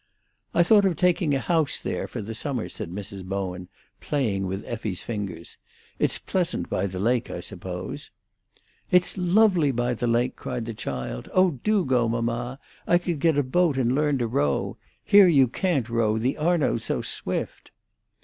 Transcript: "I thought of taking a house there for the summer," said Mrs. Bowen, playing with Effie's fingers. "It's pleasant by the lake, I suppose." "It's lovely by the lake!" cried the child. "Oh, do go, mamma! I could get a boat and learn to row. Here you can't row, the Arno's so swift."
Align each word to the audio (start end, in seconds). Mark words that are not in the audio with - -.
"I 0.55 0.63
thought 0.63 0.83
of 0.85 0.95
taking 0.95 1.35
a 1.35 1.39
house 1.39 1.79
there 1.79 2.07
for 2.07 2.23
the 2.23 2.33
summer," 2.33 2.69
said 2.69 2.89
Mrs. 2.89 3.23
Bowen, 3.23 3.67
playing 3.99 4.47
with 4.47 4.65
Effie's 4.65 5.03
fingers. 5.03 5.57
"It's 5.99 6.17
pleasant 6.17 6.67
by 6.71 6.87
the 6.87 6.97
lake, 6.97 7.29
I 7.29 7.39
suppose." 7.39 8.09
"It's 8.89 9.15
lovely 9.15 9.71
by 9.71 9.93
the 9.93 10.07
lake!" 10.07 10.35
cried 10.35 10.65
the 10.65 10.73
child. 10.73 11.29
"Oh, 11.35 11.59
do 11.63 11.85
go, 11.85 12.09
mamma! 12.09 12.57
I 12.87 12.97
could 12.97 13.19
get 13.19 13.37
a 13.37 13.43
boat 13.43 13.77
and 13.77 13.93
learn 13.93 14.17
to 14.17 14.25
row. 14.27 14.75
Here 15.05 15.27
you 15.27 15.47
can't 15.47 15.87
row, 15.87 16.17
the 16.17 16.35
Arno's 16.35 16.83
so 16.85 17.03
swift." 17.03 17.69